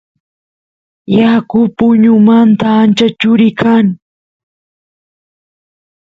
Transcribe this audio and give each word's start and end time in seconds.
yaku 1.17 1.59
puñumanta 1.77 2.67
ancha 2.81 3.07
churi 3.19 3.49
kan 3.59 3.85